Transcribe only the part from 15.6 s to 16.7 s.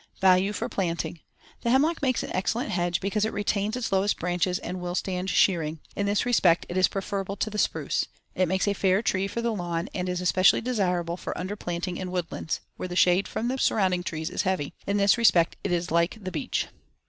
it is like the beech.